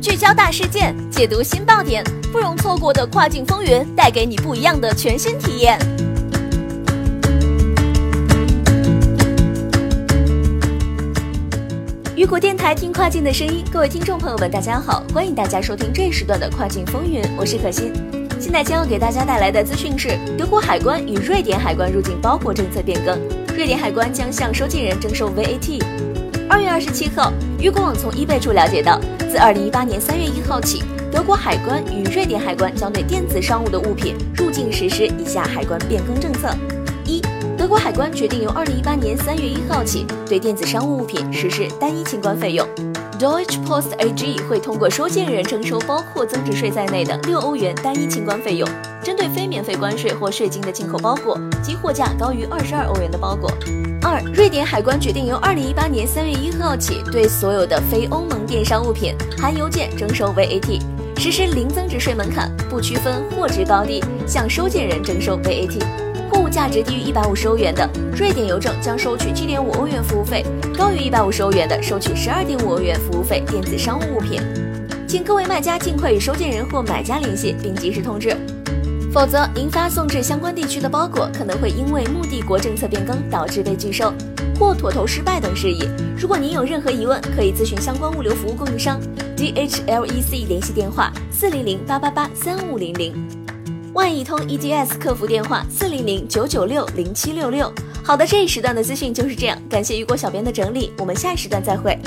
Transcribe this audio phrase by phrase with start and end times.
[0.00, 5.78] 聚焦大事件，解读新爆点，不容错过的跨境风云，带给你不一样的全新体验。
[12.14, 17.92] 雨果电台听跨境的声音，各位听众朋友们，大家好，欢迎大家收听这时段的跨境风云，我是可心。
[18.38, 23.18] 现在将要给大家带来的资讯是：德国海关与瑞典海关入境包裹政策变更，
[23.54, 25.82] 瑞典海关将向收件人征收 VAT。
[26.48, 28.98] 二月二十七号，雨果网从 eBay 处了解到，
[29.30, 36.48] 自二零一八年三月一号起，德国海关与瑞典海关将对电子商务的物品入境实施以下海关变更政策：
[37.04, 37.20] 一。
[37.56, 42.66] 德国海关决定由二零一八年三月一号起，对电子商务物品实施单一清关费用。
[43.20, 48.68] Deutsche Post AG 会通过收件人征收包括增值税在内的六欧元单一清关费用，
[49.02, 53.50] 针对非免费关税或税金的进口包裹及货价高于二十二欧元的包裹。
[54.00, 60.80] 二，瑞典海关决定由二零一八年三月一号起，对所有的非欧盟电商物品含邮件征收 VAT，
[61.18, 65.82] 实施零增值税门槛，不区分货值高低，向收件人征收 VAT。
[66.30, 70.42] 货物价值低于一百五十欧元的，瑞典邮政将收取七点五欧元服务费；
[70.76, 73.44] 高于一百五十欧元的，收取十二点五欧元服务费。
[73.46, 74.40] 电子商务物品，
[75.06, 78.34] 请各位卖家尽快与收件人或买家联系，并及时通知，
[79.12, 84.10] 否则您发送至相关地区的包裹可能会因为目的国政策变更导致被拒收
[84.58, 85.86] 或妥投失败等事宜。
[86.16, 88.98] 如果您有任何疑问，可以咨询相关物流服务供应商
[89.36, 93.12] DHLEC 联系电话：四零零八八八三五零零。
[93.92, 97.70] 万亿通 EDS 客服电话四零零九九六零七六六。
[98.02, 101.98] 好的，这一时段的资讯就是这样，感谢雨果小编的整理，我们下一时段再会。